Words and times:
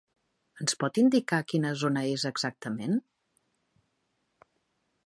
Ens 0.63 0.77
pot 0.83 0.95
indicar 1.01 1.39
quina 1.53 1.75
zona 1.83 2.03
és 2.15 2.27
exactament? 2.31 2.99